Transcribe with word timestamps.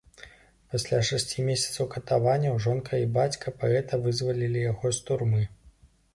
Пасля 0.71 1.01
шасці 1.09 1.45
месяцаў 1.49 1.89
катаванняў 1.97 2.57
жонка 2.65 2.93
і 3.03 3.07
бацька 3.19 3.55
паэта 3.61 4.01
вызвалілі 4.09 4.67
яго 4.71 4.95
з 4.99 5.07
турмы. 5.11 5.47